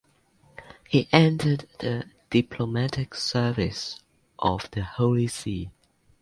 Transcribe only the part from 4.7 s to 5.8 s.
the Holy See.